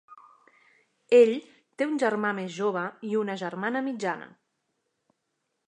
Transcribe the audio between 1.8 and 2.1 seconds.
té un